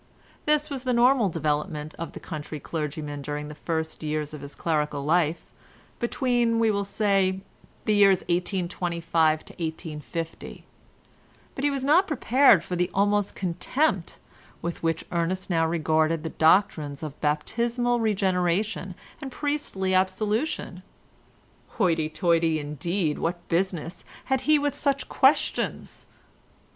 [0.47, 4.55] This was the normal development of the country clergyman during the first years of his
[4.55, 5.51] clerical life,
[5.99, 7.41] between, we will say,
[7.85, 10.65] the years 1825 to 1850;
[11.53, 14.17] but he was not prepared for the almost contempt
[14.59, 20.81] with which Ernest now regarded the doctrines of baptismal regeneration and priestly absolution
[21.77, 26.07] (Hoity toity, indeed, what business had he with such questions?)